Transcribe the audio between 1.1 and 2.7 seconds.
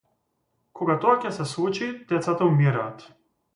ќе се случи децата